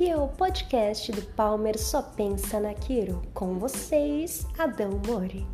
[0.00, 3.20] Aqui é o podcast do Palmer Só Pensa na Quiro.
[3.34, 5.46] Com vocês, Adão Mori.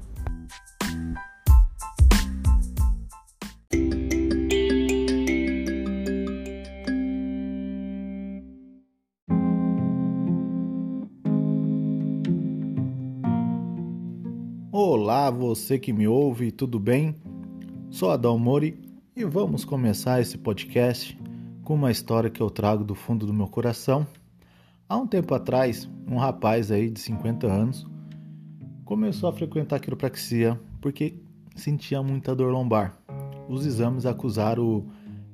[14.71, 17.17] Olá, você que me ouve, tudo bem?
[17.91, 18.81] Sou Adão Mori
[19.17, 21.19] e vamos começar esse podcast
[21.65, 24.07] com uma história que eu trago do fundo do meu coração.
[24.89, 27.85] Há um tempo atrás, um rapaz aí de 50 anos
[28.85, 31.21] começou a frequentar a quiropraxia porque
[31.57, 32.97] sentia muita dor lombar.
[33.49, 34.87] Os exames acusaram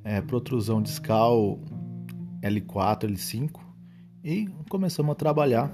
[0.05, 1.59] é, protrusão discal
[2.41, 3.61] L4, L5
[4.25, 5.71] e começamos a trabalhar.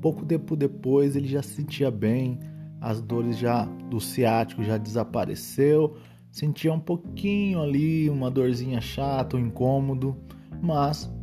[0.00, 2.40] Pouco tempo depois ele já se sentia bem,
[2.80, 5.98] as dores já do ciático já desapareceu,
[6.30, 10.16] sentia um pouquinho ali, uma dorzinha chata, um incômodo,
[10.62, 11.14] mas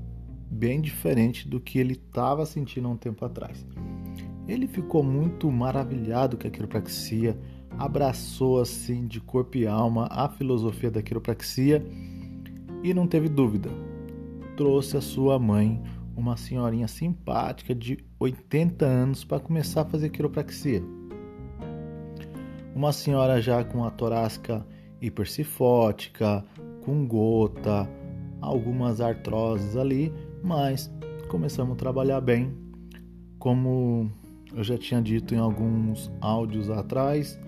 [0.53, 3.65] bem diferente do que ele estava sentindo há um tempo atrás.
[4.47, 7.37] Ele ficou muito maravilhado com a quiropraxia,
[7.71, 11.83] abraçou assim de corpo e alma a filosofia da quiropraxia
[12.83, 13.69] e não teve dúvida.
[14.55, 15.81] Trouxe a sua mãe,
[16.15, 20.83] uma senhorinha simpática de 80 anos, para começar a fazer quiropraxia.
[22.75, 24.65] Uma senhora já com a torácica
[25.01, 26.43] hipercifótica,
[26.83, 27.89] com gota,
[28.41, 30.91] algumas artroses ali, mas
[31.29, 32.53] começamos a trabalhar bem.
[33.39, 34.11] Como
[34.53, 37.39] eu já tinha dito em alguns áudios atrás,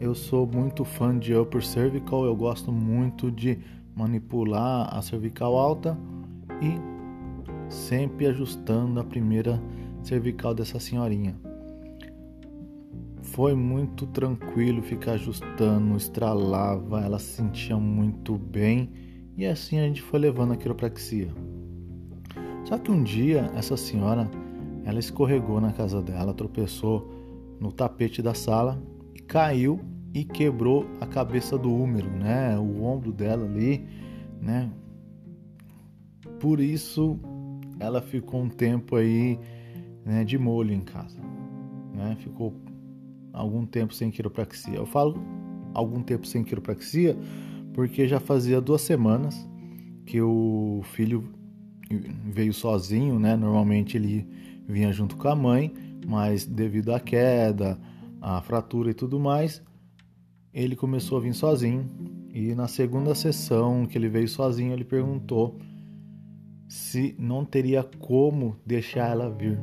[0.00, 3.58] eu sou muito fã de upper cervical, eu gosto muito de
[3.94, 5.96] manipular a cervical alta
[6.60, 9.62] e sempre ajustando a primeira
[10.02, 11.36] cervical dessa senhorinha.
[13.22, 18.90] Foi muito tranquilo ficar ajustando, estralava, ela se sentia muito bem
[19.36, 21.32] e assim a gente foi levando a quiropraxia.
[22.70, 24.30] Só que um dia essa senhora,
[24.84, 27.10] ela escorregou na casa dela, tropeçou
[27.58, 28.80] no tapete da sala
[29.12, 29.80] e caiu
[30.14, 32.56] e quebrou a cabeça do úmero, né?
[32.56, 33.84] O ombro dela ali,
[34.40, 34.70] né?
[36.38, 37.18] Por isso
[37.80, 39.36] ela ficou um tempo aí,
[40.04, 41.18] né, de molho em casa,
[41.92, 42.16] né?
[42.20, 42.54] Ficou
[43.32, 44.76] algum tempo sem quiropraxia.
[44.76, 45.20] Eu falo
[45.74, 47.18] algum tempo sem quiropraxia
[47.74, 49.48] porque já fazia duas semanas
[50.06, 51.39] que o filho
[51.90, 53.36] veio sozinho, né?
[53.36, 54.26] Normalmente ele
[54.68, 55.72] vinha junto com a mãe,
[56.06, 57.78] mas devido à queda,
[58.20, 59.62] à fratura e tudo mais,
[60.52, 61.88] ele começou a vir sozinho.
[62.32, 65.58] E na segunda sessão que ele veio sozinho, ele perguntou
[66.68, 69.58] se não teria como deixar ela vir,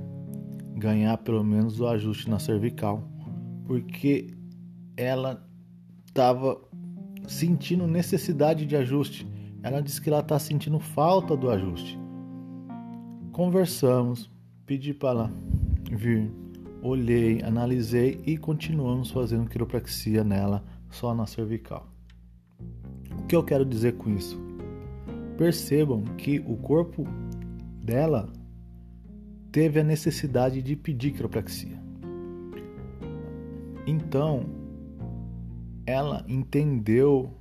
[0.75, 3.07] ganhar pelo menos o ajuste na cervical
[3.67, 4.33] porque
[4.95, 5.45] ela
[6.05, 6.59] estava
[7.27, 9.27] sentindo necessidade de ajuste.
[9.61, 11.99] Ela disse que ela está sentindo falta do ajuste.
[13.38, 14.31] Conversamos,
[14.66, 15.31] pedi para ela
[15.92, 16.31] vir,
[16.81, 21.88] olhei, analisei e continuamos fazendo quiropraxia nela, só na cervical.
[23.16, 24.42] O que eu quero dizer com isso?
[25.38, 27.06] Percebam que o corpo
[27.84, 28.28] dela
[29.52, 31.80] teve a necessidade de pedir quiropraxia.
[33.86, 34.48] Então,
[35.86, 37.31] ela entendeu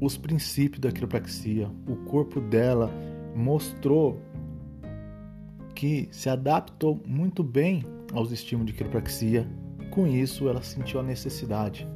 [0.00, 1.70] os princípios da quiropraxia.
[1.86, 2.90] O corpo dela
[3.36, 4.18] mostrou
[5.78, 9.48] que se adaptou muito bem aos estímulos de quiropraxia.
[9.92, 11.86] Com isso, ela sentiu a necessidade.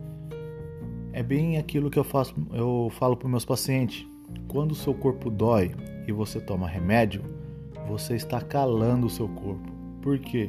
[1.12, 4.06] É bem aquilo que eu faço, eu falo para meus pacientes.
[4.47, 5.75] Quando o seu corpo dói
[6.06, 7.25] e você toma remédio,
[7.88, 9.69] você está calando o seu corpo.
[10.00, 10.49] Por quê?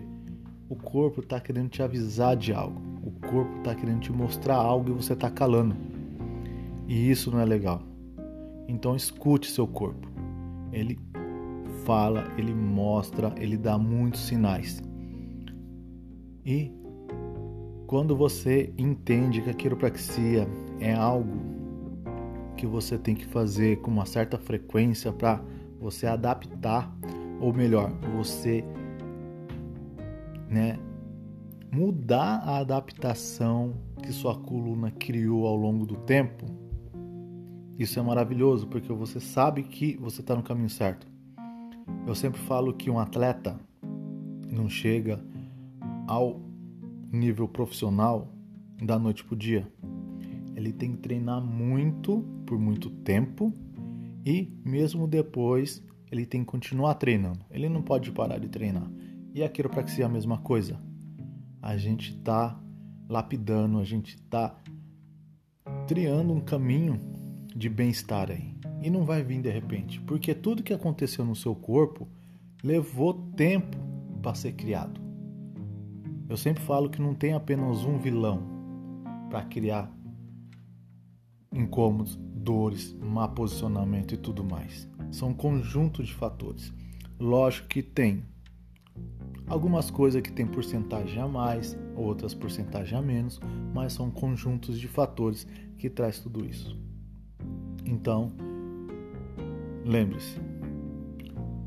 [0.69, 4.89] O corpo está querendo te avisar de algo o corpo está querendo te mostrar algo
[4.89, 5.75] e você está calando.
[6.87, 7.81] E isso não é legal.
[8.67, 10.07] Então escute seu corpo.
[10.71, 10.97] Ele
[11.85, 14.81] fala, ele mostra, ele dá muitos sinais.
[16.45, 16.71] E
[17.87, 20.47] quando você entende que a quiropraxia
[20.79, 21.53] é algo
[22.57, 25.41] que você tem que fazer com uma certa frequência para
[25.79, 26.95] você adaptar,
[27.39, 28.63] ou melhor, você
[30.49, 30.79] né,
[31.71, 36.45] mudar a adaptação que sua coluna criou ao longo do tempo,
[37.77, 41.12] isso é maravilhoso porque você sabe que você está no caminho certo.
[42.05, 43.59] Eu sempre falo que um atleta
[44.51, 45.23] não chega
[46.07, 46.41] ao
[47.11, 48.33] nível profissional
[48.81, 49.67] da noite para o dia.
[50.55, 53.53] Ele tem que treinar muito por muito tempo
[54.25, 57.39] e mesmo depois ele tem que continuar treinando.
[57.49, 58.89] Ele não pode parar de treinar.
[59.33, 60.79] E a quiropraxia é a mesma coisa
[61.63, 62.59] a gente está
[63.07, 64.53] lapidando, a gente está
[65.87, 66.99] triando um caminho
[67.55, 68.52] de bem-estar aí.
[68.83, 72.07] E não vai vir de repente, porque tudo que aconteceu no seu corpo
[72.61, 73.77] levou tempo
[74.21, 74.99] para ser criado.
[76.27, 78.43] Eu sempre falo que não tem apenas um vilão
[79.29, 79.89] para criar
[81.51, 84.89] incômodos, dores, má posicionamento e tudo mais.
[85.11, 86.73] São um conjunto de fatores.
[87.19, 88.25] Lógico que tem
[89.47, 93.39] algumas coisas que tem porcentagem a mais, outras porcentagem a menos,
[93.73, 95.47] mas são conjuntos de fatores
[95.77, 96.77] que traz tudo isso.
[97.85, 98.33] Então,
[99.85, 100.39] lembre-se,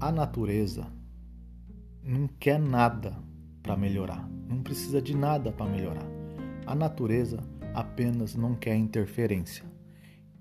[0.00, 0.86] a natureza
[2.02, 3.16] não quer nada
[3.62, 6.06] para melhorar, não precisa de nada para melhorar.
[6.66, 7.38] A natureza
[7.74, 9.64] apenas não quer interferência.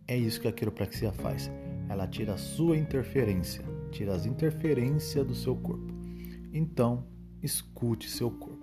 [0.07, 1.51] É isso que a quiropraxia faz.
[1.89, 5.93] Ela tira a sua interferência, tira as interferências do seu corpo.
[6.53, 7.05] Então,
[7.41, 8.54] escute seu corpo.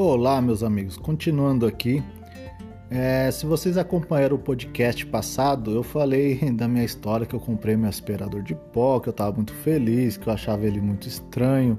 [0.00, 0.96] Olá, meus amigos.
[0.96, 2.00] Continuando aqui,
[2.88, 7.76] é, se vocês acompanharam o podcast passado, eu falei da minha história que eu comprei
[7.76, 11.76] meu aspirador de pó, que eu estava muito feliz, que eu achava ele muito estranho.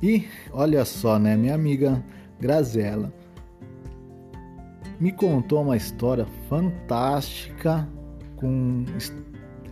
[0.00, 2.04] E olha só, né, minha amiga
[2.38, 3.12] Graziella
[5.00, 7.88] me contou uma história fantástica
[8.36, 8.84] com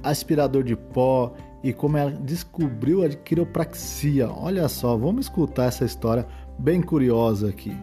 [0.03, 1.33] aspirador de pó
[1.63, 4.29] e como ela descobriu a quiropraxia.
[4.29, 6.27] Olha só, vamos escutar essa história
[6.59, 7.77] bem curiosa aqui.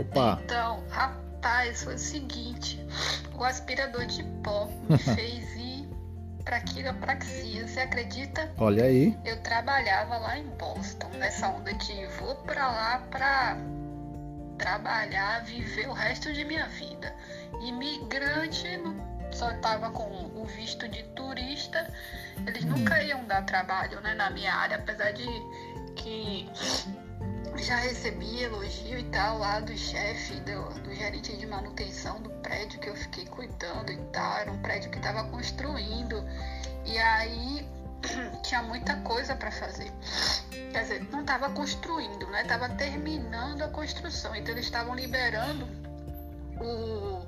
[0.00, 0.40] Opa!
[0.44, 2.84] Então, rapaz, foi o seguinte:
[3.36, 5.88] o aspirador de pó me fez ir
[6.44, 7.66] para quiropraxia.
[7.66, 8.50] Você acredita?
[8.58, 9.18] Olha aí.
[9.24, 13.56] Eu trabalhava lá em Boston, nessa onda de vou para lá para
[14.58, 17.14] trabalhar, viver o resto de minha vida.
[17.60, 18.66] Imigrante
[19.30, 21.02] só tava com o visto de
[22.46, 22.68] eles hum.
[22.68, 25.26] nunca iam dar trabalho né, na minha área, apesar de
[25.96, 26.48] que
[27.62, 32.78] já recebi elogio e tal lá do chefe, do, do, gerente de manutenção do prédio
[32.78, 34.38] que eu fiquei cuidando e tal.
[34.38, 36.24] Era um prédio que estava construindo.
[36.84, 37.68] E aí
[38.42, 39.90] tinha muita coisa para fazer.
[40.72, 42.44] Quer dizer, não estava construindo, né?
[42.44, 44.34] Tava terminando a construção.
[44.34, 45.66] Então eles estavam liberando
[46.60, 47.26] o,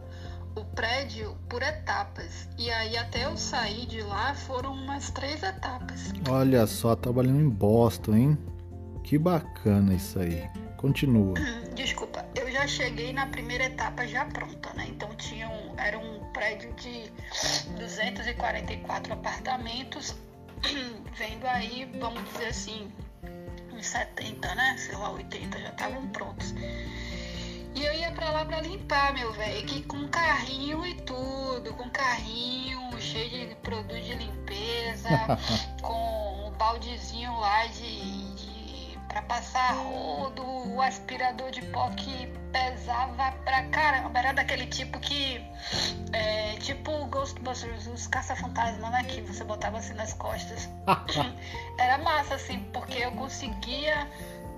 [0.54, 2.48] o prédio por etapas.
[2.58, 6.12] E aí até eu sair de lá foram umas três etapas.
[6.28, 8.38] Olha só, trabalhando em Boston, hein?
[9.02, 10.48] Que bacana isso aí.
[10.76, 11.34] Continua.
[11.74, 14.86] Desculpa, eu já cheguei na primeira etapa já pronta, né?
[14.88, 17.10] Então tinha um, era um prédio de
[17.78, 20.14] 244 apartamentos,
[21.16, 22.90] vendo aí, vamos dizer assim,
[23.72, 24.76] uns 70, né?
[24.78, 26.54] Sei lá, 80 já estavam prontos.
[27.74, 31.88] E eu ia pra lá pra limpar, meu velho, que com carrinho e tudo, com
[31.90, 35.08] carrinho cheio de produto de limpeza,
[35.80, 43.32] com um baldezinho lá de, de para passar rodo, o aspirador de pó que pesava
[43.44, 44.16] pra caramba.
[44.16, 45.44] Era daquele tipo que.
[46.12, 49.02] É, tipo o Ghostbusters, os caça-fantasma, né?
[49.04, 50.68] Que você botava assim nas costas.
[51.76, 54.08] Era massa, assim, porque eu conseguia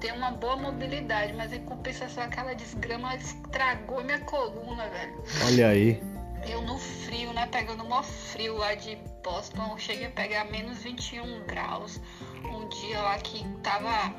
[0.02, 5.24] ter uma boa mobilidade, mas em compensação aquela desgrama estragou minha coluna, velho.
[5.46, 6.02] Olha aí.
[6.44, 7.46] Eu no frio, né?
[7.46, 12.00] Pegando mó frio lá de Boston, cheguei a pegar menos 21 graus.
[12.44, 14.12] Um dia lá que tava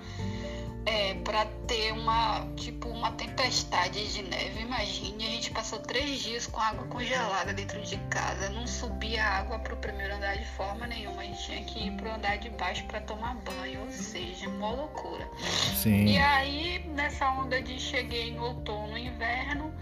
[0.86, 4.62] é, para ter uma tipo uma tempestade de neve.
[4.62, 8.50] Imagine, a gente passou três dias com água congelada dentro de casa.
[8.50, 11.22] Não subia água para o primeiro andar de forma nenhuma.
[11.22, 13.82] A gente tinha que ir para o andar de baixo para tomar banho.
[13.82, 15.28] Ou seja, uma loucura.
[15.76, 16.06] Sim.
[16.06, 19.74] E aí, nessa onda de cheguei no outono inverno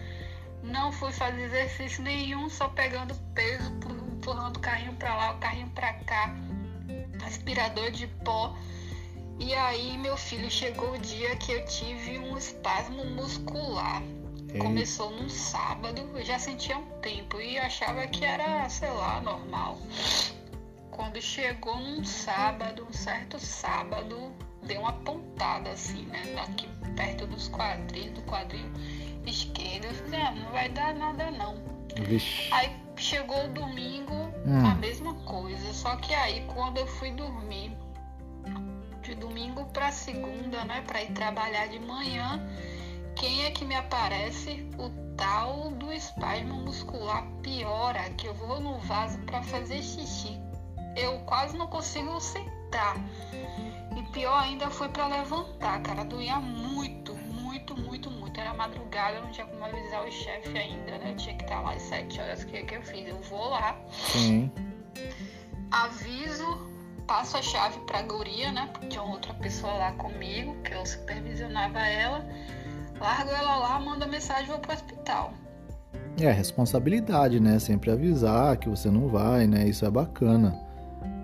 [0.63, 3.71] não fui fazer exercício nenhum, só pegando peso,
[4.13, 6.35] empurrando o carrinho para lá, o carrinho para cá,
[7.25, 8.55] aspirador de pó.
[9.41, 14.03] E aí, meu filho, chegou o dia que eu tive um espasmo muscular.
[14.53, 14.59] Ei.
[14.59, 19.79] Começou num sábado, eu já sentia um tempo e achava que era, sei lá, normal.
[20.91, 24.31] Quando chegou num sábado, um certo sábado,
[24.61, 26.21] deu uma pontada assim, né?
[26.43, 28.69] Aqui perto dos quadris, do quadril
[29.25, 29.87] esquerda.
[29.87, 31.55] Eu falei, ah, não vai dar nada não.
[31.99, 32.53] Vixe.
[32.53, 34.13] Aí chegou o domingo,
[34.45, 34.67] hum.
[34.67, 35.73] a mesma coisa.
[35.73, 37.75] Só que aí quando eu fui dormir,
[39.11, 42.41] de domingo para segunda, né, para ir trabalhar de manhã,
[43.15, 44.65] quem é que me aparece?
[44.77, 50.39] O tal do espasmo muscular piora, que eu vou no vaso para fazer xixi.
[50.95, 52.95] Eu quase não consigo sentar.
[53.97, 58.39] E pior ainda foi para levantar, cara, doía muito, muito, muito, muito.
[58.39, 61.11] Era madrugada, não tinha como avisar o chefe ainda, né?
[61.11, 62.43] Eu tinha que estar lá às 7 horas.
[62.43, 63.07] O que, que eu fiz?
[63.07, 63.77] Eu vou lá.
[63.91, 64.49] Sim.
[65.69, 66.70] Aviso,
[67.11, 68.69] passo a chave pra guria, né?
[68.71, 72.25] Porque tinha outra pessoa lá comigo, que eu supervisionava ela.
[72.97, 75.33] Largo ela lá, mando a mensagem e vou pro hospital.
[76.17, 77.59] É, responsabilidade, né?
[77.59, 79.67] Sempre avisar que você não vai, né?
[79.67, 80.57] Isso é bacana.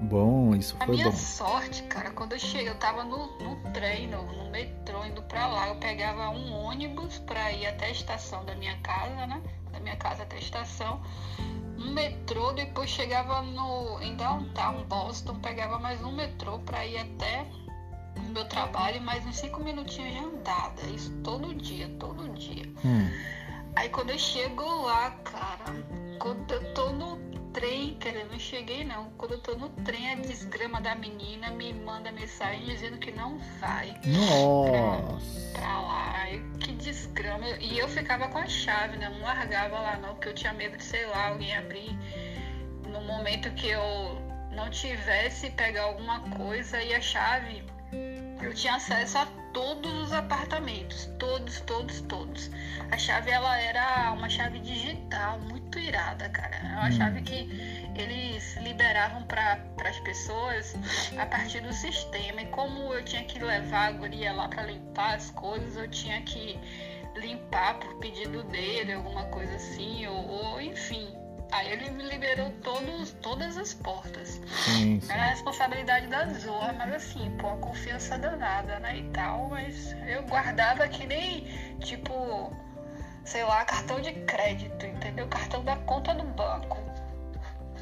[0.02, 1.16] Bom, isso A foi minha bom.
[1.16, 5.48] sorte, cara, quando eu cheguei, eu tava no, no trem, no, no metrô, indo pra
[5.48, 5.70] lá.
[5.70, 9.42] Eu pegava um ônibus pra ir até a estação da minha casa, né?
[9.72, 11.02] Da minha casa até a estação.
[11.78, 17.46] Um metrô, depois chegava no, em downtown, Boston, pegava mais um metrô pra ir até
[18.18, 20.82] o meu trabalho, mais uns cinco minutinhos de andada.
[20.94, 22.66] Isso todo dia, todo dia.
[22.84, 23.10] Hum,
[23.76, 25.66] Aí quando eu chego lá, cara,
[26.20, 29.10] quando eu tô no trem, dizer, não cheguei não.
[29.18, 33.40] Quando eu tô no trem, a desgrama da menina me manda mensagem dizendo que não
[33.60, 35.52] vai nossa.
[35.54, 36.14] pra lá.
[36.18, 37.48] Ai, que desgrama.
[37.60, 39.10] E eu ficava com a chave, né?
[39.10, 41.98] Não largava lá não, porque eu tinha medo de, sei lá, alguém abrir
[42.88, 44.22] no momento que eu
[44.52, 47.64] não tivesse pegar alguma coisa e a chave.
[48.42, 52.52] Eu tinha acesso a todos os apartamentos, todos, todos, todos.
[52.92, 56.56] A chave ela era uma chave digital, muito irada, cara.
[56.56, 56.92] É uma Hum.
[56.92, 57.50] chave que
[57.96, 60.76] eles liberavam para as pessoas
[61.18, 62.42] a partir do sistema.
[62.42, 66.22] E como eu tinha que levar a guria lá para limpar as coisas, eu tinha
[66.22, 66.60] que
[67.16, 71.12] limpar por pedido dele, alguma coisa assim, ou, ou enfim.
[71.52, 74.42] Aí ele me liberou todos, todas as portas.
[74.66, 75.12] Sim, sim.
[75.12, 78.98] Era a responsabilidade da Zoa, mas assim, pô, a confiança danada, né?
[78.98, 81.46] E tal, mas eu guardava que nem,
[81.80, 82.52] tipo,
[83.24, 85.28] sei lá, cartão de crédito, entendeu?
[85.28, 86.78] Cartão da conta do banco.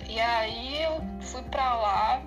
[0.08, 2.22] E aí eu fui pra lá,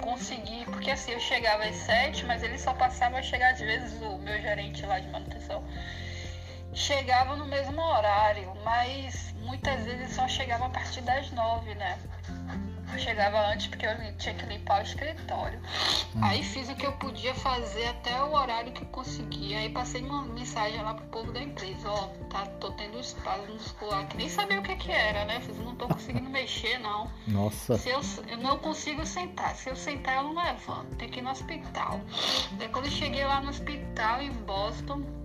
[0.00, 4.00] consegui, porque assim, eu chegava às sete, mas ele só passava a chegar às vezes
[4.02, 5.64] o meu gerente lá de manutenção.
[6.78, 11.98] Chegava no mesmo horário, mas muitas vezes só chegava a partir das nove, né?
[12.92, 15.60] Eu chegava antes porque eu tinha que limpar o escritório.
[16.22, 19.58] Aí fiz o que eu podia fazer até o horário que eu conseguia.
[19.58, 24.06] Aí passei uma mensagem lá pro povo da empresa, ó, tá, tô tendo espasmo muscular,
[24.06, 25.40] que nem sabia o que que era, né?
[25.40, 27.10] Fiz, não tô conseguindo mexer, não.
[27.26, 27.76] Nossa.
[27.76, 29.56] Se eu, eu não consigo sentar.
[29.56, 30.94] Se eu sentar, eu não levanto.
[30.94, 32.00] Tem que ir no hospital.
[32.52, 35.17] Daí quando eu cheguei lá no hospital em Boston,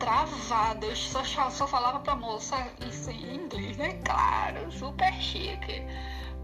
[0.00, 2.56] travada, eu só, só falava pra moça
[2.88, 3.92] isso em inglês, né?
[4.04, 5.82] Claro, super chique.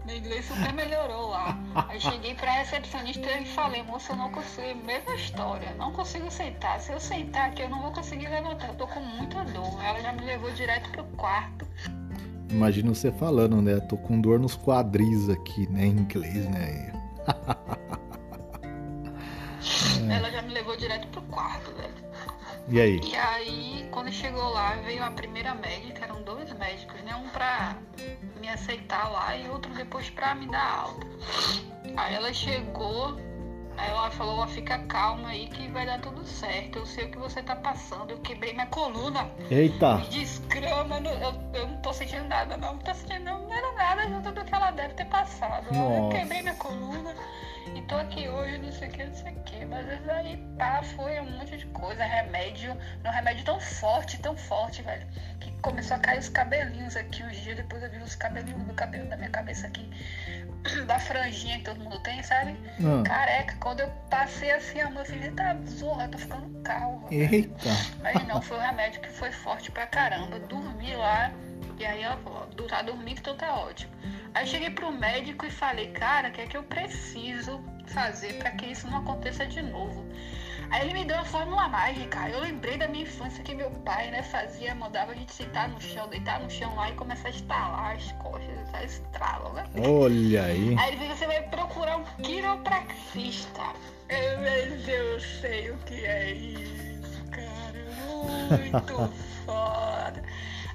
[0.05, 1.57] Meu inglês super melhorou lá.
[1.89, 6.79] Aí cheguei pra recepcionista e falei, moça, eu não consigo, mesma história, não consigo sentar.
[6.79, 9.83] Se eu sentar aqui, eu não vou conseguir levantar, eu tô com muita dor.
[9.83, 11.67] Ela já me levou direto pro quarto.
[12.49, 13.81] Imagina você falando, né?
[13.81, 15.87] Tô com dor nos quadris aqui, né?
[15.87, 16.93] Em inglês, né?
[20.09, 21.96] Ela já me levou direto pro quarto, velho.
[22.69, 22.99] E aí?
[23.01, 27.15] E aí, quando chegou lá, veio a primeira médica, eram dois médicos, né?
[27.15, 27.77] Um pra
[28.41, 31.07] me aceitar lá e outro depois pra me dar alta.
[31.95, 33.17] Aí ela chegou,
[33.77, 36.79] aí ela falou, ó, fica calma aí que vai dar tudo certo.
[36.79, 38.11] Eu sei o que você tá passando.
[38.11, 39.29] Eu quebrei minha coluna.
[39.49, 39.97] Eita!
[39.97, 42.73] Me desgrama, eu, eu não tô sentindo nada, não.
[42.73, 45.67] Não tô sentindo era nada junto do que ela deve ter passado.
[45.67, 46.17] Eu Nossa.
[46.17, 47.13] quebrei minha coluna
[47.75, 49.65] e tô aqui hoje, não sei o que, não sei o que.
[49.65, 52.03] Mas aí, pá, foi um monte de coisa.
[52.03, 55.05] Remédio, um remédio tão forte, tão forte, velho.
[55.39, 57.57] Que começou a cair os cabelinhos aqui uns dias.
[57.57, 59.89] Depois eu vi os cabelinhos do cabelo da minha cabeça aqui.
[60.85, 62.57] Da franjinha que todo mundo tem, sabe?
[62.81, 67.05] Ah, Careca, quando eu passei assim, a minha filha tá zorra, tô ficando calva.
[67.09, 67.33] velho.
[67.33, 67.69] eita!
[68.01, 70.39] Mas não, foi um remédio que foi forte pra caramba.
[70.39, 71.33] Dormi lá,
[71.77, 73.91] e aí ela falou, "Du- tá dormindo, então tá ótimo.
[74.33, 78.51] Aí cheguei pro médico e falei, cara, o que é que eu preciso fazer pra
[78.51, 80.05] que isso não aconteça de novo?
[80.69, 82.27] Aí ele me deu uma fórmula mágica.
[82.29, 85.79] Eu lembrei da minha infância que meu pai, né, fazia, mandava a gente sentar no
[85.79, 89.63] chão, deitar no chão lá e começar a estalar as costas, a estralo, né?
[89.77, 90.75] Olha aí!
[90.77, 91.06] Aí ele
[92.57, 93.61] quiropraxista.
[94.09, 97.85] Eu, mas eu sei o que é isso, cara.
[98.49, 99.13] Muito
[99.45, 100.23] foda.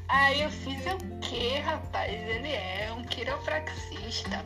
[0.09, 2.13] Aí eu fiz o que, rapaz?
[2.13, 4.45] Ele é um quiropraxista.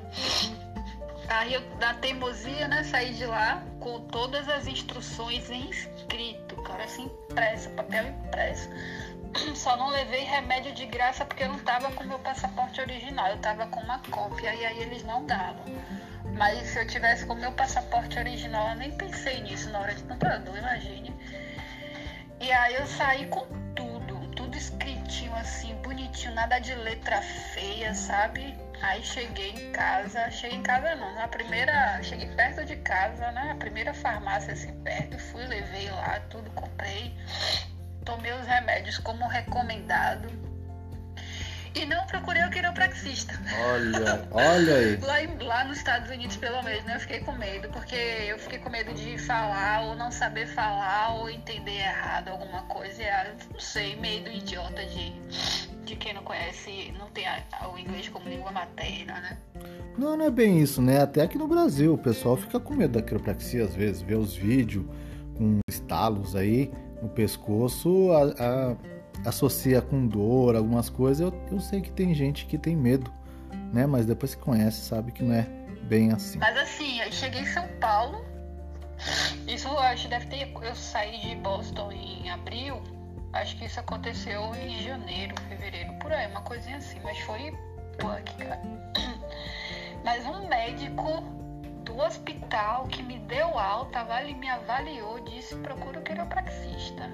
[1.28, 6.85] Aí eu, da teimosia, né, saí de lá com todas as instruções em escrito, cara,
[6.85, 8.69] assim, impresso, papel impresso.
[9.57, 13.38] Só não levei remédio de graça porque eu não tava com meu passaporte original, eu
[13.38, 15.64] tava com uma cópia e aí eles não davam.
[16.37, 20.02] Mas se eu tivesse com meu passaporte original, eu nem pensei nisso na hora de
[20.02, 21.14] comprar, não imagine.
[22.38, 28.55] E aí eu saí com tudo, tudo escritinho assim, bonitinho, nada de letra feia, sabe?
[28.83, 33.52] Aí cheguei em casa, cheguei em casa não, na primeira, cheguei perto de casa, né?
[33.52, 37.16] A primeira farmácia assim perto, fui, levei lá, tudo, comprei.
[38.05, 40.28] tomei os remédios como recomendado
[41.76, 43.38] e não procurei o quiropraxista.
[43.68, 44.97] Olha, olha aí.
[45.04, 48.59] lá, lá nos Estados Unidos, pelo menos, né, eu fiquei com medo, porque eu fiquei
[48.59, 53.02] com medo de falar ou não saber falar ou entender errado alguma coisa.
[53.02, 55.12] E, não sei, medo idiota de,
[55.85, 59.38] de quem não conhece, não tem a, a, o inglês como língua materna, né?
[59.99, 61.02] Não, não é bem isso, né?
[61.02, 64.35] Até aqui no Brasil o pessoal fica com medo da quiropraxia às vezes, vê os
[64.35, 64.87] vídeos
[65.37, 66.71] com estalos aí
[67.02, 72.47] no pescoço, a, a associa com dor, algumas coisas, eu, eu sei que tem gente
[72.47, 73.13] que tem medo,
[73.73, 73.87] né?
[73.87, 75.47] Mas depois que conhece, sabe que não é
[75.85, 76.39] bem assim.
[76.39, 78.25] Mas assim, eu cheguei em São Paulo.
[79.47, 80.53] Isso acho deve ter.
[80.63, 82.83] Eu saí de Boston em abril.
[83.33, 86.99] Acho que isso aconteceu em janeiro, fevereiro, por aí, uma coisinha assim.
[87.03, 87.53] Mas foi
[87.99, 88.63] punk, cara.
[90.05, 91.23] Mas um médico
[91.85, 94.05] do hospital que me deu alta,
[94.39, 97.11] me avaliou, disse procura o quiropraxista.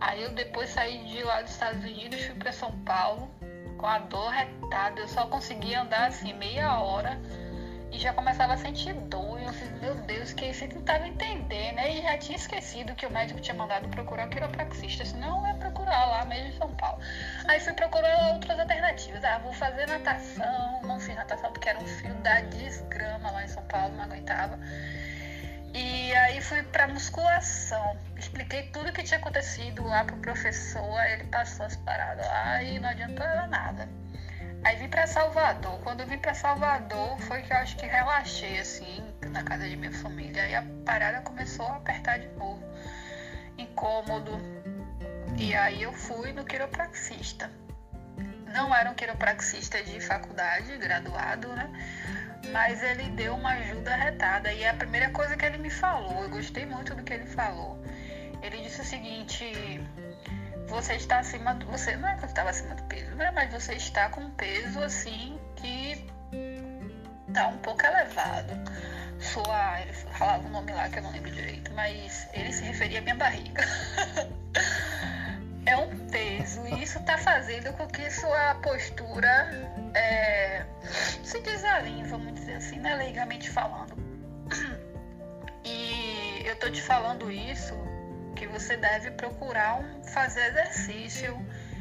[0.00, 3.30] Aí eu depois saí de lá dos Estados Unidos, fui para São Paulo
[3.78, 5.00] com a dor retada.
[5.00, 7.18] Eu só conseguia andar assim meia hora
[7.90, 9.40] e já começava a sentir dor.
[9.40, 11.94] E eu fiz, meu Deus, que não estava entendendo, né?
[11.94, 15.04] E já tinha esquecido que o médico tinha mandado procurar o quiropraxista.
[15.04, 17.00] Senão é procurar lá mesmo em São Paulo.
[17.48, 19.24] Aí fui procurar outras alternativas.
[19.24, 20.82] Ah, vou fazer natação.
[20.82, 24.58] Não fiz natação porque era um fio da desgrama lá em São Paulo, não aguentava.
[25.74, 27.98] E aí fui para musculação.
[28.16, 32.78] Expliquei tudo o que tinha acontecido lá pro professor, ele passou as paradas lá e
[32.78, 33.88] não adiantou nada.
[34.64, 35.78] Aí vim para Salvador.
[35.82, 39.76] Quando eu vim para Salvador, foi que eu acho que relaxei assim na casa de
[39.76, 40.42] minha família.
[40.42, 42.60] Aí a parada começou a apertar de novo.
[43.56, 44.40] Incômodo.
[45.38, 47.50] E aí eu fui no quiropraxista.
[48.52, 51.70] Não era um quiropraxista de faculdade, graduado, né?
[52.52, 54.52] Mas ele deu uma ajuda retada.
[54.52, 57.26] E é a primeira coisa que ele me falou, eu gostei muito do que ele
[57.26, 57.78] falou.
[58.42, 59.44] Ele disse o seguinte:
[60.68, 61.66] você está acima do.
[61.66, 63.30] Você não é que eu estava acima do peso, né?
[63.34, 66.06] Mas você está com um peso assim que
[67.32, 68.52] tá um pouco elevado.
[69.20, 69.80] Sua.
[69.80, 73.02] Ele falava um nome lá que eu não lembro direito, mas ele se referia à
[73.02, 73.62] minha barriga.
[76.86, 79.50] isso está fazendo com que sua postura
[79.92, 80.64] é,
[81.24, 83.92] se desalinhe, vamos dizer assim, né, leigamente falando.
[85.64, 87.74] E eu tô te falando isso
[88.36, 91.36] que você deve procurar um, fazer exercício,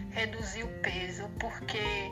[0.10, 2.12] reduzir o peso, porque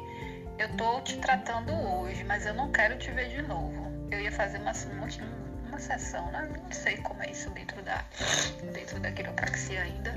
[0.60, 3.92] eu tô te tratando hoje, mas eu não quero te ver de novo.
[4.12, 4.74] Eu ia fazer uma,
[5.68, 6.48] uma sessão, né?
[6.64, 8.06] Não sei como é isso dentro da,
[8.72, 10.14] dentro da quiropraxia ainda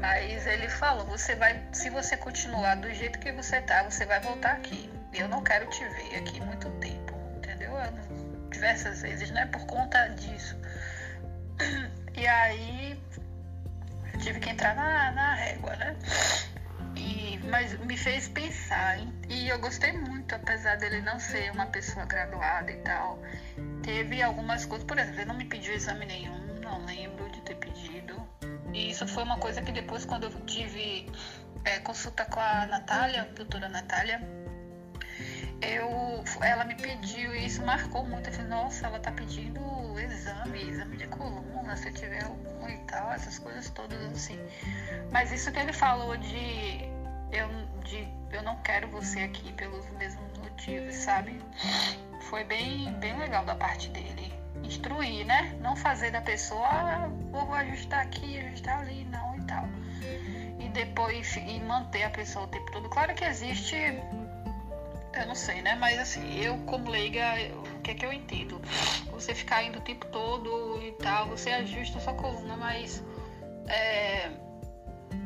[0.00, 4.20] mas ele falou, você vai, se você continuar do jeito que você tá, você vai
[4.20, 4.90] voltar aqui.
[5.12, 7.72] Eu não quero te ver aqui muito tempo, entendeu?
[8.50, 9.46] Diversas vezes, né?
[9.46, 10.56] Por conta disso.
[12.18, 13.00] E aí
[14.12, 15.94] eu tive que entrar na, na régua, né?
[16.96, 18.98] E, mas me fez pensar.
[18.98, 19.14] Hein?
[19.28, 23.22] E eu gostei muito, apesar dele não ser uma pessoa graduada e tal.
[23.84, 27.54] Teve algumas coisas, por exemplo, ele não me pediu exame nenhum, não lembro de ter
[27.54, 27.97] pedido
[28.72, 31.10] e isso foi uma coisa que depois, quando eu tive
[31.64, 34.20] é, consulta com a Natália, a doutora Natália,
[35.60, 38.28] eu, ela me pediu e isso marcou muito.
[38.28, 39.60] Eu falei, nossa, ela tá pedindo
[39.98, 44.38] exame, exame de coluna, se tiver algum e tal, essas coisas todas assim.
[45.10, 46.88] Mas isso que ele falou de
[47.32, 47.48] eu,
[47.84, 51.40] de eu não quero você aqui pelos mesmos motivos, sabe?
[52.28, 55.56] Foi bem, bem legal da parte dele instruir, né?
[55.60, 59.68] Não fazer da pessoa, ah, vou ajustar aqui, ajustar ali, não e tal.
[60.58, 62.88] E depois e manter a pessoa o tempo todo.
[62.88, 63.76] Claro que existe,
[65.14, 65.74] eu não sei, né?
[65.76, 67.22] Mas assim, eu como leiga,
[67.76, 68.60] o que é que eu entendo?
[69.10, 73.02] Você ficar indo o tempo todo e tal, você ajusta a sua coluna, mas
[73.68, 74.30] é,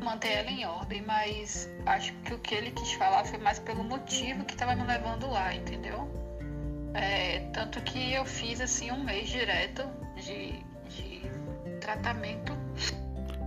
[0.01, 1.01] manter ela em ordem.
[1.01, 4.83] Mas acho que o que ele quis falar foi mais pelo motivo que estava me
[4.83, 6.22] levando lá, entendeu?
[6.93, 9.83] É, tanto que eu fiz assim um mês direto
[10.15, 10.53] de,
[10.89, 11.21] de
[11.79, 12.53] tratamento.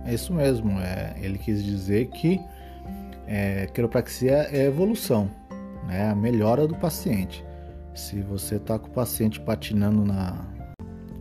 [0.05, 0.79] É isso mesmo.
[0.79, 2.39] É, ele quis dizer que
[3.25, 5.29] é, quiropraxia é evolução,
[5.85, 6.09] né?
[6.09, 7.45] a melhora do paciente.
[7.93, 10.45] Se você está com o paciente patinando na,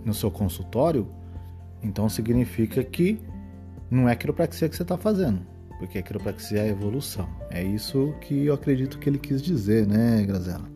[0.04, 1.10] no seu consultório,
[1.82, 3.20] então significa que
[3.90, 5.40] não é quiropraxia que você está fazendo,
[5.78, 7.28] porque a quiropraxia é evolução.
[7.50, 10.75] É isso que eu acredito que ele quis dizer, né, Grazela?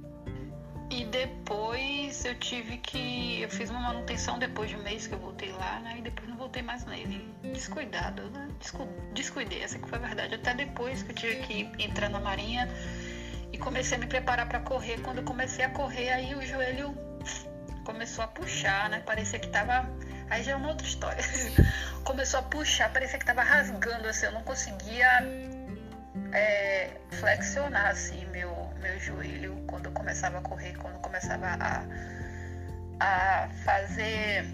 [3.92, 5.96] Manutenção depois de um mês que eu voltei lá, né?
[5.98, 7.34] E depois não voltei mais nele.
[7.42, 8.48] Descuidado, né?
[8.58, 8.88] Descu...
[9.12, 10.34] Descuidei, essa que foi a verdade.
[10.34, 12.68] Até depois que eu tive que entrar na marinha
[13.52, 15.00] e comecei a me preparar para correr.
[15.00, 16.96] Quando eu comecei a correr, aí o joelho
[17.84, 19.00] começou a puxar, né?
[19.00, 19.88] Parecia que tava
[20.30, 21.22] Aí já é uma outra história.
[22.04, 25.08] Começou a puxar, parecia que tava rasgando, assim, eu não conseguia
[26.32, 31.84] é, flexionar, assim, meu, meu joelho quando eu começava a correr, quando eu começava a,
[33.00, 34.44] a fazer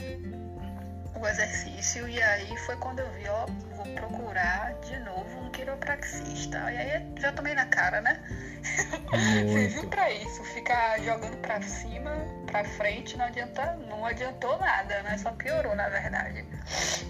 [1.21, 2.09] o exercício.
[2.09, 6.59] E aí foi quando eu vi, ó, vou procurar de novo um quiropraxista.
[6.73, 8.21] E aí já tomei na cara, né?
[9.47, 12.11] Vivi pra isso, ficar jogando pra cima,
[12.47, 15.19] pra frente, não adianta, não adiantou nada, né?
[15.19, 16.45] Só piorou, na verdade.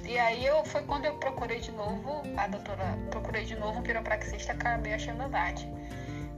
[0.05, 3.83] E aí eu foi quando eu procurei de novo, a doutora, procurei de novo um
[3.83, 5.63] quiropraxista, acabei achando a Nath.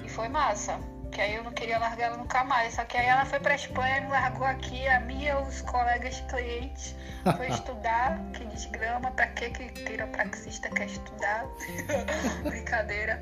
[0.05, 0.79] E foi massa.
[1.19, 2.75] Que aí eu não queria largar ela nunca mais.
[2.75, 6.95] Só que aí ela foi pra Espanha, me largou aqui, a minha, os colegas clientes,
[7.37, 11.45] foi estudar, que desgrama, pra que que quiropraxista quer estudar?
[12.49, 13.21] Brincadeira.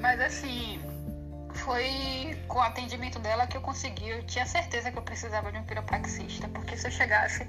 [0.00, 0.80] Mas assim,
[1.52, 4.08] foi com o atendimento dela que eu consegui.
[4.08, 7.44] Eu tinha certeza que eu precisava de um quiropraxista, porque se eu chegasse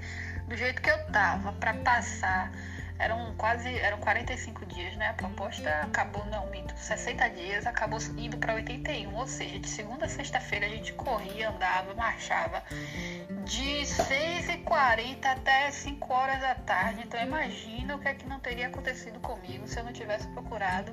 [0.48, 2.50] do jeito que eu tava para passar,
[2.98, 5.08] eram quase, eram 45 dias, né?
[5.08, 10.06] A proposta acabou, não, minto, 60 dias, acabou indo para 81, ou seja, de segunda
[10.06, 12.62] a sexta-feira a gente corria, andava, marchava
[13.44, 17.02] de 6h40 até 5 horas da tarde.
[17.04, 20.92] Então imagina o que é que não teria acontecido comigo se eu não tivesse procurado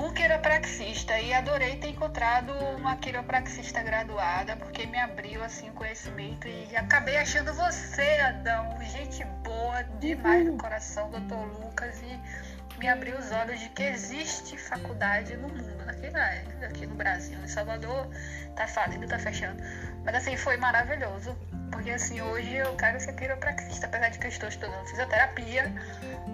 [0.00, 6.48] um quiropraxista e adorei ter encontrado uma quiropraxista graduada porque me abriu assim o conhecimento
[6.48, 13.18] e acabei achando você, Adão, gente boa demais no coração, doutor Lucas, e me abriu
[13.18, 16.44] os olhos de que existe faculdade no mundo, aqui, né?
[16.66, 18.08] aqui no Brasil, em Salvador
[18.56, 19.62] tá falindo, tá fechando.
[20.02, 21.36] Mas assim, foi maravilhoso.
[21.70, 25.72] Porque assim, hoje eu quero ser quiropraxista, apesar de que eu estou estudando fisioterapia,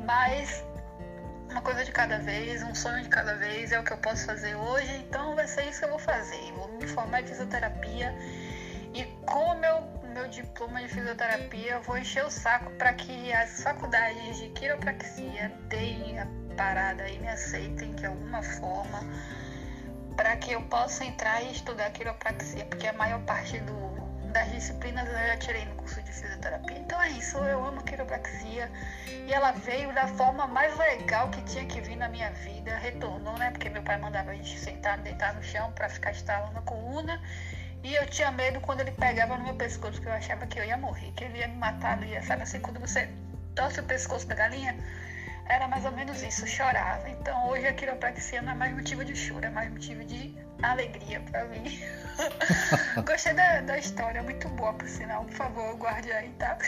[0.05, 0.65] mas
[1.57, 4.27] uma coisa de cada vez, um sonho de cada vez, é o que eu posso
[4.27, 6.53] fazer hoje, então vai ser isso que eu vou fazer.
[6.53, 8.15] Vou me formar em fisioterapia
[8.93, 9.81] e com o meu,
[10.13, 15.51] meu diploma de fisioterapia, eu vou encher o saco para que as faculdades de quiropraxia
[15.71, 16.27] deem a
[16.59, 19.01] parada e me aceitem de alguma forma
[20.15, 23.96] para que eu possa entrar e estudar quiropraxia, porque a maior parte do,
[24.37, 26.77] das disciplinas eu já tirei no curso de fisioterapia.
[26.77, 28.71] Então é isso, eu amo quiropraxia
[29.27, 32.77] e ela veio da forma mais legal que tinha que vir na minha vida.
[32.77, 33.51] Retornou, né?
[33.51, 37.19] Porque meu pai mandava a gente sentar, deitar no chão para ficar estalando a coluna.
[37.83, 40.65] E eu tinha medo quando ele pegava no meu pescoço, porque eu achava que eu
[40.65, 43.09] ia morrer, que ele ia me matar, ia, sabe assim, quando você
[43.55, 44.77] torce o pescoço da galinha,
[45.49, 47.09] era mais ou menos isso, chorava.
[47.09, 50.37] Então hoje a quiropraxia não é mais motivo de choro, é mais motivo de
[50.73, 51.65] alegria para mim.
[53.07, 55.25] Gostei da, da história, muito boa por sinal.
[55.25, 56.59] Por favor, guarde aí, tá?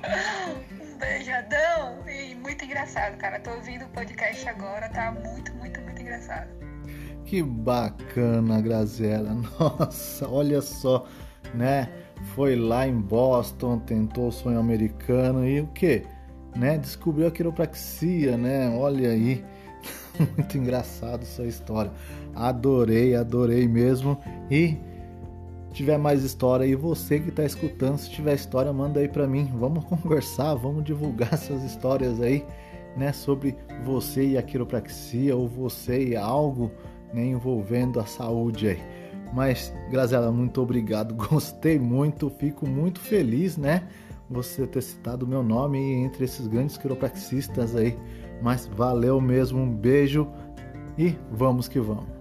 [0.80, 3.40] um beijadão e muito engraçado, cara.
[3.40, 6.48] Tô ouvindo o podcast agora, tá muito, muito, muito engraçado.
[7.24, 9.34] Que bacana, Graziela.
[9.58, 11.06] Nossa, olha só,
[11.54, 11.88] né?
[12.34, 16.04] Foi lá em Boston, tentou o sonho americano e o que?
[16.54, 16.78] Né?
[16.78, 18.70] Descobriu a quiropraxia, né?
[18.70, 19.44] Olha aí.
[20.36, 21.90] Muito engraçado essa história.
[22.34, 24.18] Adorei, adorei mesmo.
[24.50, 24.76] E
[25.72, 29.52] tiver mais história e você que está escutando, se tiver história, manda aí para mim.
[29.58, 32.44] Vamos conversar, vamos divulgar essas histórias aí,
[32.96, 36.70] né, sobre você e a quiropraxia ou você e algo
[37.12, 38.82] né, envolvendo a saúde aí.
[39.34, 43.86] Mas, Graziela, muito obrigado, gostei muito, fico muito feliz, né?
[44.30, 47.96] Você ter citado o meu nome entre esses grandes quiropraxistas aí.
[48.42, 50.28] Mas valeu mesmo, um beijo
[50.98, 52.16] e vamos que vamos.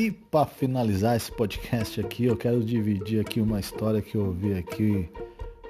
[0.00, 4.54] E para finalizar esse podcast aqui, eu quero dividir aqui uma história que eu ouvi
[4.54, 5.10] aqui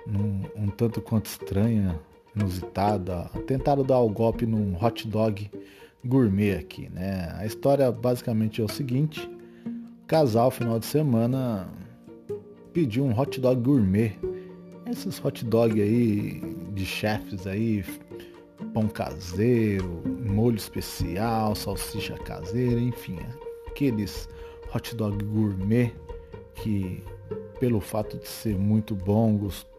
[0.07, 1.99] um, um tanto quanto estranha,
[2.35, 3.31] inusitada.
[3.47, 5.51] Tentaram dar o golpe num hot dog
[6.05, 7.35] gourmet aqui, né?
[7.37, 9.29] A história basicamente é o seguinte:
[10.03, 11.69] o casal final de semana
[12.73, 14.19] pediu um hot dog gourmet.
[14.91, 16.41] Esses hot dog aí
[16.73, 17.85] de chefes aí,
[18.75, 23.19] pão caseiro, molho especial, salsicha caseira, enfim,
[23.69, 24.29] aqueles
[24.75, 25.93] hot dog gourmet
[26.57, 27.03] que
[27.61, 29.70] pelo fato de ser muito bom, gostoso,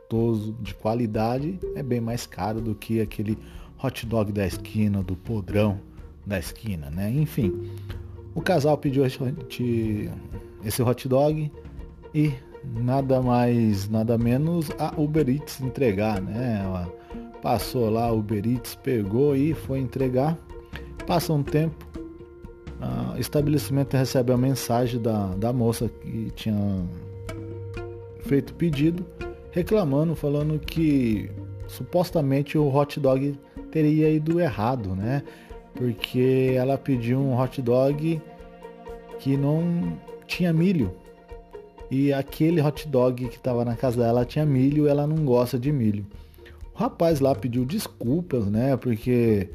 [0.59, 3.37] de qualidade, é bem mais caro do que aquele
[3.83, 5.79] hot dog da esquina, do podrão
[6.25, 7.09] da esquina, né?
[7.09, 7.69] Enfim,
[8.35, 11.51] o casal pediu esse hot dog
[12.13, 16.61] e nada mais, nada menos a Uber Eats entregar, né?
[17.41, 20.37] Passou lá, Uber Eats pegou e foi entregar.
[21.07, 21.85] Passa um tempo,
[23.15, 26.85] o estabelecimento recebe a mensagem da, da moça que tinha
[28.21, 29.05] feito o pedido,
[29.51, 31.29] reclamando, falando que
[31.67, 33.37] supostamente o hot dog
[33.71, 35.23] teria ido errado, né?
[35.75, 38.21] Porque ela pediu um hot dog
[39.19, 40.93] que não tinha milho.
[41.89, 45.71] E aquele hot dog que estava na casa dela tinha milho, ela não gosta de
[45.71, 46.05] milho.
[46.73, 48.75] O rapaz lá pediu desculpas, né?
[48.77, 49.49] Porque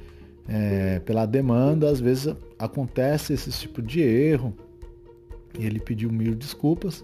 [0.48, 4.54] é, pela demanda, às vezes acontece esse tipo de erro.
[5.59, 7.02] E ele pediu mil desculpas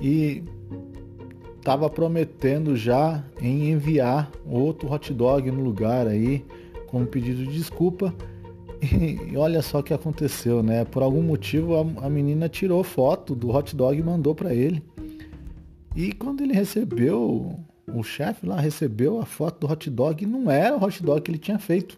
[0.00, 0.42] e
[1.62, 6.44] estava prometendo já em enviar outro hot dog no lugar aí
[6.88, 8.12] com um pedido de desculpa.
[8.82, 10.84] E olha só o que aconteceu, né?
[10.84, 14.82] Por algum motivo a, a menina tirou foto do hot dog e mandou para ele.
[15.94, 20.76] E quando ele recebeu, o chefe lá recebeu a foto do hot dog, não era
[20.76, 21.96] o hot dog que ele tinha feito.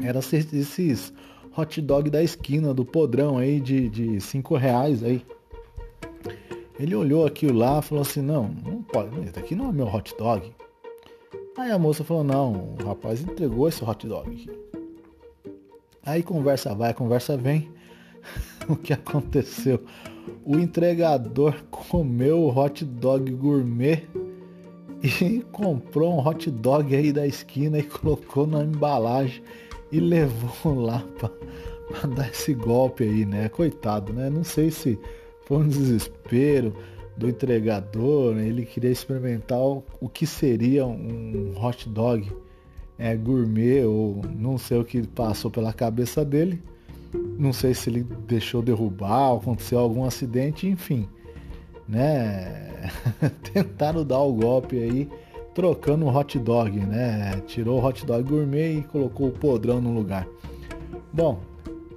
[0.00, 1.12] Era esses
[1.56, 5.20] hot dog da esquina, do podrão aí de, de cinco reais aí.
[6.82, 9.86] Ele olhou aquilo lá e falou assim, não, não pode, esse aqui não é meu
[9.86, 10.52] hot dog.
[11.56, 14.50] Aí a moça falou, não, o rapaz entregou esse hot dog aqui.
[16.04, 17.70] Aí conversa vai, conversa vem.
[18.68, 19.80] o que aconteceu?
[20.44, 24.02] O entregador comeu o hot dog gourmet
[25.04, 29.40] e comprou um hot dog aí da esquina e colocou na embalagem
[29.92, 33.48] e levou lá para dar esse golpe aí, né?
[33.50, 34.28] Coitado, né?
[34.28, 34.98] Não sei se
[35.46, 36.74] foi um desespero
[37.16, 38.46] do entregador, né?
[38.46, 42.30] ele queria experimentar o, que seria um hot dog
[42.98, 46.62] é, gourmet ou não sei o que passou pela cabeça dele.
[47.38, 51.06] Não sei se ele deixou derrubar, aconteceu algum acidente, enfim,
[51.86, 52.70] né?
[53.52, 55.08] Tentaram dar o golpe aí
[55.54, 57.42] trocando o hot dog, né?
[57.46, 60.26] Tirou o hot dog gourmet e colocou o podrão no lugar.
[61.12, 61.40] Bom,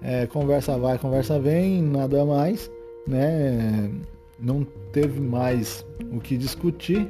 [0.02, 2.70] é, conversa vai, conversa vem, nada mais,
[3.08, 3.92] né?
[4.40, 7.10] Não teve mais o que discutir.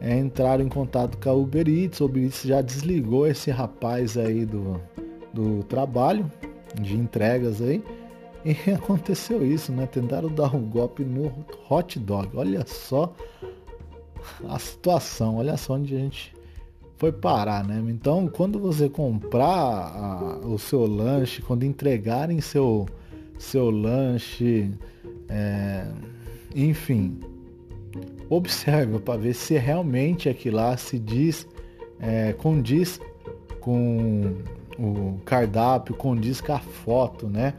[0.00, 2.00] É, entraram em contato com a Uber Eats.
[2.00, 4.80] O Uber Eats já desligou esse rapaz aí do,
[5.32, 6.30] do trabalho,
[6.80, 7.82] de entregas aí.
[8.44, 9.86] E aconteceu isso, né?
[9.86, 11.32] Tentaram dar um golpe no
[11.68, 12.30] hot dog.
[12.36, 13.12] Olha só
[14.48, 16.34] a situação, olha só onde a gente
[16.96, 17.82] foi parar, né?
[17.88, 22.86] Então, quando você comprar a, o seu lanche, quando entregarem seu,
[23.38, 24.70] seu lanche,
[25.28, 25.86] é,
[26.54, 27.18] enfim,
[28.28, 31.46] observe para ver se realmente aquilo lá se diz,
[32.00, 33.00] é, condiz
[33.60, 34.34] com
[34.78, 37.54] o cardápio, condiz com a foto, né?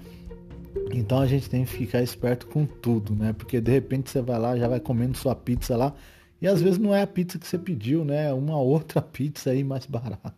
[0.94, 3.34] Então a gente tem que ficar esperto com tudo, né?
[3.34, 5.94] Porque de repente você vai lá, já vai comendo sua pizza lá
[6.42, 8.30] e às vezes não é a pizza que você pediu, né?
[8.30, 10.34] É uma outra pizza aí mais barata.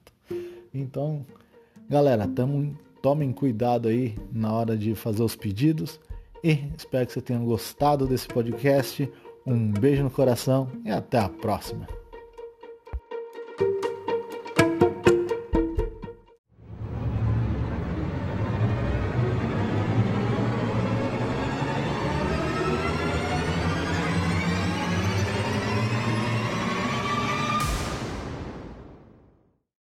[0.74, 1.26] Então,
[1.90, 6.00] galera, tamo, Tomem cuidado aí na hora de fazer os pedidos.
[6.44, 9.10] E espero que você tenha gostado desse podcast.
[9.46, 11.88] Um beijo no coração e até a próxima.